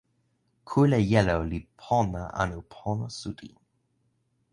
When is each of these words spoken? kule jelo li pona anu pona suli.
kule 0.67 0.97
jelo 1.11 1.37
li 1.49 1.59
pona 1.81 2.23
anu 2.41 2.59
pona 2.71 3.07
suli. 3.17 3.49